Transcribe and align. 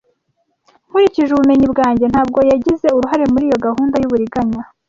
Nkurikije 0.87 1.29
ubumenyi 1.33 1.65
bwanjye, 1.73 2.05
ntabwo 2.11 2.39
yagize 2.51 2.87
uruhare 2.97 3.25
muri 3.33 3.43
iyo 3.49 3.57
gahunda 3.65 3.95
y'uburiganya. 3.97 4.61